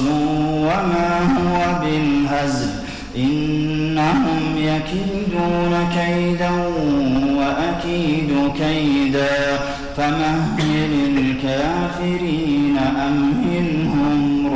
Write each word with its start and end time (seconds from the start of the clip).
فصل 0.00 0.08
وما 0.56 1.36
هو 1.36 1.80
بالهزل 1.84 2.70
إنهم 3.16 4.56
يكيدون 4.56 5.88
كيدا 5.94 6.50
وأكيد 7.36 8.30
كيدا 8.58 9.58
فمهل 9.96 10.92
الكافرين 11.16 12.76
أمهلهم 12.78 14.46